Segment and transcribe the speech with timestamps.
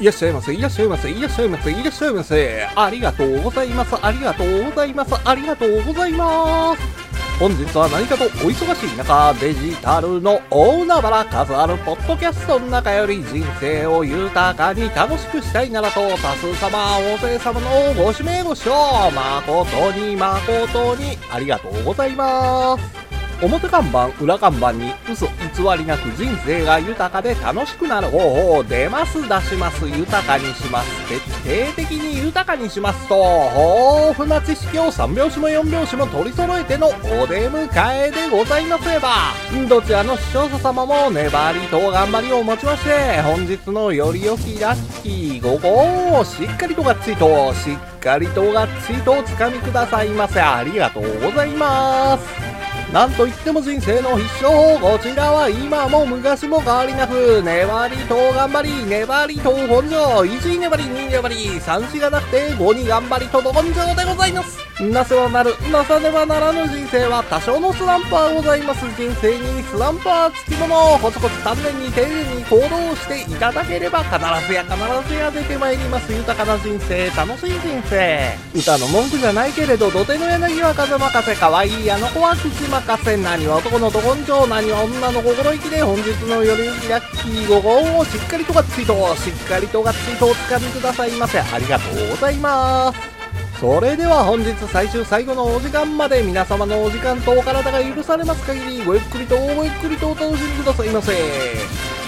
[0.00, 2.68] いらっしゃいませ、いらっしゃいませ、いらっしゃいませ、いらっしゃいませ。
[2.74, 7.04] ありがとうございます、ありがとうございます、ありがとうございます。
[7.38, 18.70] 本日は何かとお忙しい中、デジタルの大海原数あるポッドキャストの中より人生を豊かに楽しくしたいならと、多数様、大勢様のご指名ご視聴、
[19.10, 23.03] 誠に誠にありがとうございます。
[23.44, 29.86] 表看板、裏看板に嘘偽りなく人生が豊かで楽しくなる方法を出ます出します。
[29.86, 31.08] 豊かにします。
[31.08, 33.08] 徹底的に豊かにします。
[33.08, 38.94] と豊富な知識を3拍子も4拍子も取り揃えてのお出迎えでございます。
[38.94, 39.34] れば
[39.68, 52.63] どちらの視聴者様も粘りと頑張りをもちまして本日のより良きラッキー午後をしっかりとがっつりとしっかりとがっつりとお掴みくださいませありがとうございます。
[52.94, 54.96] なんといっても人生の必勝法。
[54.96, 64.63] こちらは今も昔も変わりなく粘りと頑張り粘りと根性1位粘り2位粘り3しがなくて5に頑張りと根性でございます。
[64.80, 68.80] なせはなるなさねばならぬ人生は多少のスランプはございます。
[68.98, 74.74] 人生にスランプはつきものコツコツ丹念に丁寧に行動していただければ必ずや必
[75.08, 76.12] ずや出てまいります。
[76.12, 78.36] 豊かな人生楽しい人生。
[78.52, 91.38] 歌の文句じゃないけれど土手の柳は風任せ可愛いあの子は口任せ何は男のど根性何は女の心意気で本日の夜行きラッキー午後をしっかりとがっつりとしっかりとがっつりとお掴みくださいませ。
[91.38, 93.13] ありがとうございます。
[93.60, 101.12] それでは本日最終最後のお時間まで皆様のお時間とお体が許されます限りごゆっくりとごゆっくりとお楽しみくださいませ。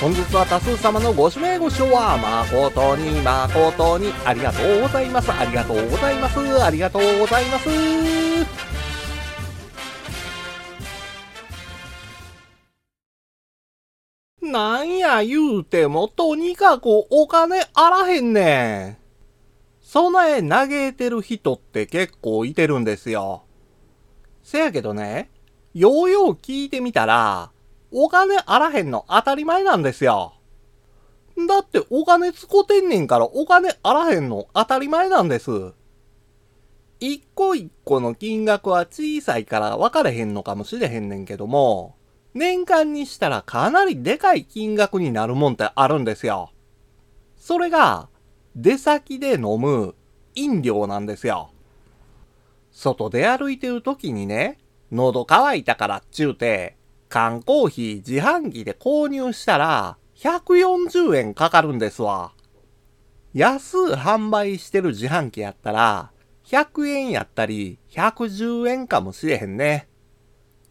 [0.00, 5.30] 本日は多数様のご指名ご視聴は誠に誠にありがとうございます。
[5.30, 6.64] ありがとうございます。
[6.64, 7.68] ありがとうございます。
[14.40, 19.01] なんや言うてもとにかくお金あらへんねん。
[19.92, 23.42] 備え嘆いてる人って結構いてるんですよ。
[24.42, 25.28] せやけどね、
[25.74, 27.50] ようよう聞いてみたら、
[27.92, 30.32] お金あらへんの当たり前なんですよ。
[31.46, 35.74] だってお金使ってんねんからお金あらへんの当たり前なんです。
[36.98, 41.96] 一個一個の金額は小さいから分かれへんのかもしれへんねんけども、
[42.32, 46.50] 年間にしたらかなりでかい金額になるもんってあるんですよ。
[47.36, 48.08] それが、
[48.56, 49.94] 出先で飲む
[50.34, 51.50] 飲料なんですよ。
[52.70, 54.58] 外で歩いてる時にね、
[54.90, 56.76] 喉乾いたからっちゅうて、
[57.08, 62.32] 缶コーヒー自販機で購入したら、140円かかるんですわ。
[63.34, 66.10] 安販売してる自販機やったら、
[66.44, 69.88] 100円やったり、110円かもしれへんね。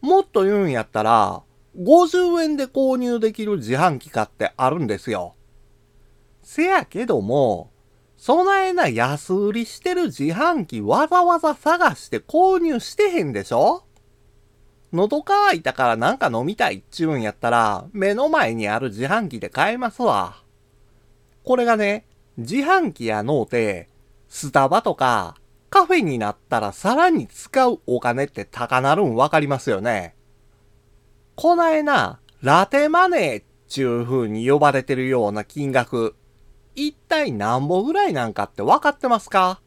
[0.00, 1.42] もっと言うんやったら、
[1.78, 5.34] 50円で購入できる自販機買ってあるんですよ。
[6.50, 7.70] せやけども、
[8.16, 13.84] そないな安売りしてる自販機わざわざ探して購入してへんでしょ？
[14.90, 20.42] 喉乾いたからなんか飲みたいっちゅうんやったら、目の前にある自販機で買えますわ。
[21.44, 22.06] これがね、
[22.38, 23.90] 自販機やのうて、
[24.30, 25.36] スタバとか
[25.68, 30.14] カフェになったらさらに使うお金って高なるんわかりますよね。
[31.34, 36.14] こないな、ラテマネーっちゅう風に呼ばれてるような金額、
[36.78, 39.60] 一体何ぼぐらいなんかって分かってますか？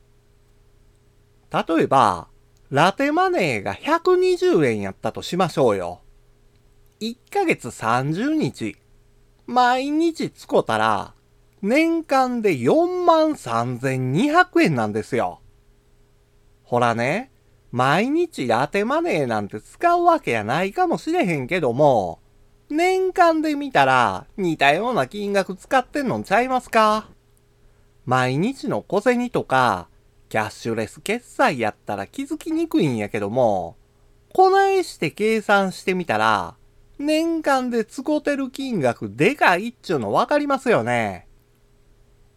[1.51, 2.29] 例えば、
[2.69, 5.99] ラテマネーが120円やったとしましょうよ。
[7.01, 8.77] 1ヶ月30日、
[9.45, 11.13] 毎日使ったら、
[11.61, 15.41] 年間で43,200円なんですよ。
[16.63, 17.33] ほらね、
[17.71, 22.20] 毎日ラテマネーなんて使うわけやないかもしれへんけども、
[22.71, 27.09] 年間で見たら似たような金額使ってんのちゃいますか？
[28.05, 29.89] 毎日の小銭とか、
[30.29, 33.75] キャッシュレス決済やったら気づきにくいんやけども、
[34.33, 36.55] こないして計算してみたら、
[36.97, 41.27] 年間で使ってる金額でかいっちゅうのわかりますよね。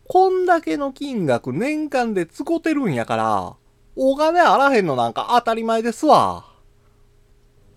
[0.09, 3.57] こんだけの金額年間で使ってるんやから、
[3.95, 6.54] お金あらへんのなんか当たり前ですわ。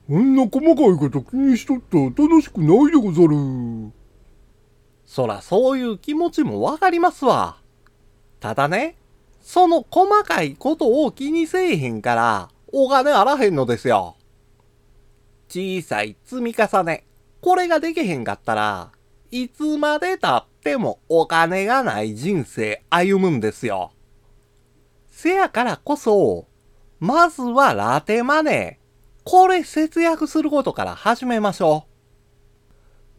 [0.08, 3.92] こんな細かいこと気にしとったら楽しくないでござる。
[5.06, 7.58] そらそういう気持ちもわかりますわ。
[8.40, 8.96] ただね、
[9.42, 14.16] その細かいことを気にせえへんから、お金あらへんのですよ。
[15.50, 17.06] 小さい積み重ね。
[17.42, 18.92] これができへんかったら、
[19.30, 23.92] いつまで経ってもお金がない人生歩むんですよ。
[25.10, 26.48] せやからこそ、
[27.02, 28.87] まずはラテマネー。
[29.30, 31.86] これ節約することから始めましょ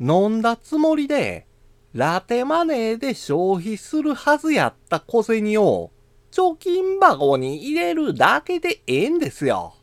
[0.00, 0.10] う。
[0.10, 1.46] 飲んだつもりで、
[1.92, 5.90] ラテマネーで消費するはずやった小銭を
[6.30, 9.74] 貯金箱に入れるだけでええんですよ。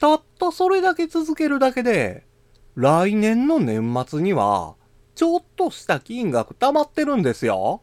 [0.00, 2.26] たったそれだけ続けるだけで、
[2.74, 4.74] 来年の年末には、
[5.14, 7.82] ちょっとした金額溜まってるんですよ。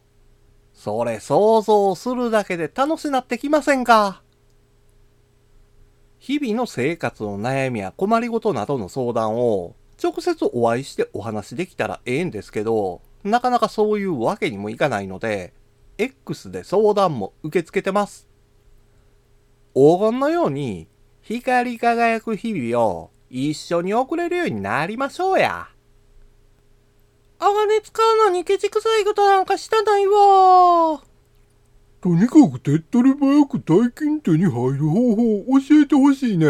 [0.74, 4.24] それ想像するだけで楽しなってきませんか？
[6.19, 15.54] 日々の生活の悩みや困りごとなどの相談を直接お会いしてお話できたらええんですけど、なかなかそういうわけにもいかないので、
[15.98, 18.27] X で相談も受け付けてます。
[19.74, 20.88] 黄金のように
[21.21, 25.68] 光り輝く日々を一緒に送れるようになりましょうや。
[27.42, 30.13] あがね使うのにケチくさいことなんかしたないわ。
[32.09, 36.47] とにかく手っ取り早く大金手に入る方法を教えてほしいね。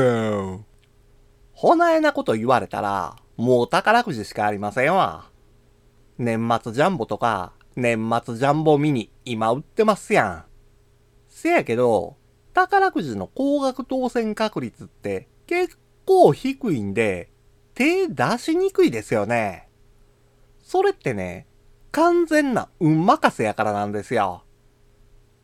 [1.51, 5.29] ほなえなこと言われたら、もう宝くじしかありませんわ。
[6.17, 10.45] 年末ジャンボとか、年末ジャンボミニ、今売ってますやん。
[11.27, 12.15] せやけど、
[12.53, 17.31] 宝くじの高額当選確率って結構低いんで、
[17.73, 19.67] 手出しにくいですよね。
[20.61, 21.47] それってね、
[21.91, 24.45] 完全な運任せやからなんですよ。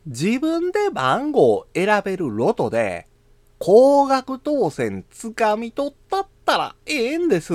[0.06, 3.08] 自分で番号を選べるロトで、
[3.58, 7.52] 高額当選つかみ取ったったらええんです。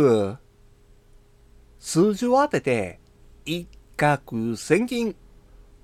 [1.79, 2.99] 数字を当てて、
[3.45, 5.15] 一攫千金、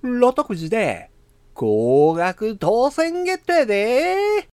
[0.02, 1.10] ロトくじで、
[1.54, 4.50] 高額当選ゲットやで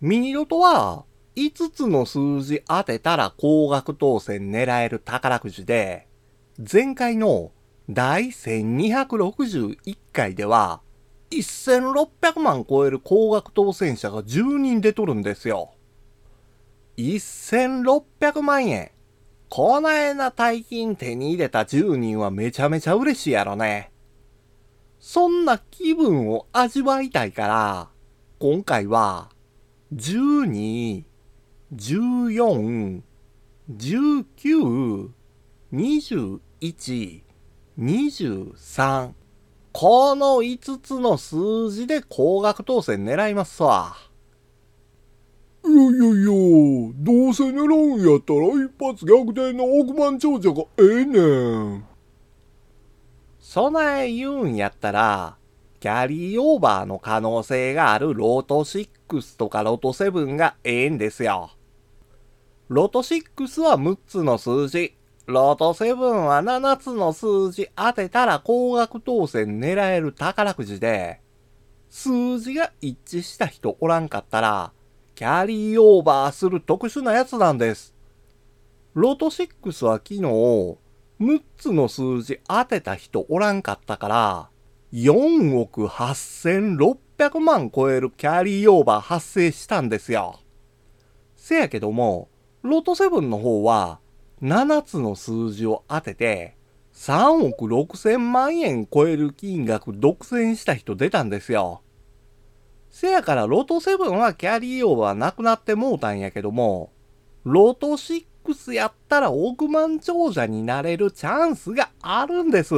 [0.00, 1.04] ミニロトは、
[1.36, 6.06] 5つの数字当てたら高額当選狙える宝くじで、
[6.58, 7.50] 前回の
[7.90, 10.80] 第1261回では、
[11.30, 15.74] 1600万超える高額当選者が10人出とるんですよ。
[16.96, 18.92] 1600万円。
[19.48, 23.92] こないな大金手に入れた10人はめちゃめちゃ嬉しいやろね。
[25.00, 27.88] そんな気分を味わいたいから、
[28.38, 29.30] 今回は、
[29.94, 31.04] 12、
[31.74, 33.02] 14、
[33.68, 35.08] 19、
[35.72, 37.22] 21、
[37.76, 39.12] 23。
[39.72, 43.96] この5つの数字で高額当選狙いますわ。
[45.64, 51.84] いやいやいや、どうせ狙うんやったら一発逆転の億万長者がええねん。
[53.40, 55.38] 備え言うんやったら、
[55.80, 61.50] キャリーオーバーの可能性があるロート6とかロト7がええんですよ。
[62.68, 64.94] ロト6は6つの数字、
[65.26, 71.20] ロト7は7つの数字当てたら高額当選狙える宝くじで、
[71.90, 74.72] 数字が一致した人おらんかったら、
[75.14, 77.94] キャリーオーバーする特殊なやつなんです。
[78.94, 80.78] ロト6は昨日、6
[81.58, 84.48] つの数字当てた人おらんかったから、
[84.94, 90.40] 4億8600万超えるキャリーオーバー発生したんですよ。
[91.36, 92.30] せやけども、
[92.64, 94.00] ロト7の方は、
[94.40, 96.56] 7つの数字を当てて、
[96.94, 101.82] 3億6000万円超える金額独占した人出たんですよ。
[102.88, 106.90] せやからロト7はキャリーオーバーなくなってもうたんやけども、
[107.44, 112.74] ロト6やったら億万長者になれるチャンスがあるんです。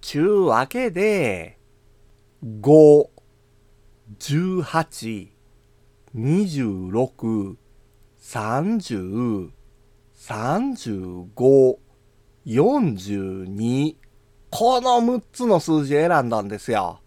[0.00, 1.58] ちゅうわけで、
[2.44, 3.08] 5、
[4.20, 5.28] 18、
[6.14, 7.56] 26、
[8.24, 9.50] 30、
[10.16, 11.76] 35、
[12.46, 13.96] 42、
[14.50, 17.00] この6つの数字選んだんですよ。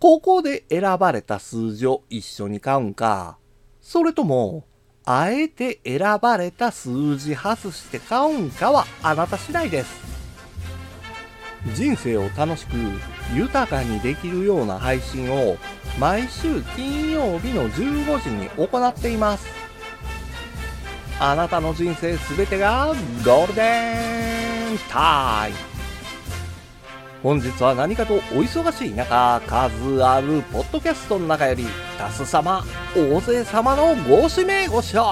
[0.00, 3.38] ここで選ばれた数字を一緒に買うんか、
[3.82, 4.64] それとも、
[5.04, 10.16] あえて選ばれた数字外して買うんかはあなた次第です。
[11.74, 12.76] 人生を楽しく
[13.34, 15.58] 豊かにできるような配信を
[16.00, 19.65] 毎週金曜日の15時に行っています。
[21.18, 22.88] あなたの人生すべてが
[23.24, 25.76] ゴールデンタイム
[27.22, 31.66] 本日は何かとお忙しい中、数あるポッドキャストの中より、
[31.98, 32.62] 多数様、
[32.94, 35.02] 大勢様のご指名ご賞、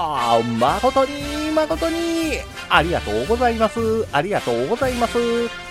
[0.57, 2.37] 誠に誠に、
[2.69, 4.07] ありがとうございます。
[4.13, 5.17] ありがとうございます。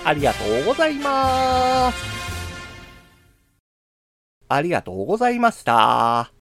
[0.05, 1.99] ありがとうございます。
[4.47, 6.34] ありがとうございました。